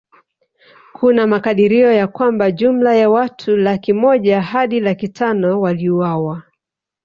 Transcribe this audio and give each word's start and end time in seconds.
Kuna 0.93 1.27
makadirio 1.27 1.91
ya 1.93 2.07
kwamba 2.07 2.51
jumla 2.51 2.95
ya 2.95 3.09
watu 3.09 3.57
laki 3.57 3.93
moja 3.93 4.41
hadi 4.41 4.79
laki 4.79 5.07
tano 5.07 5.61
waliuawa 5.61 6.43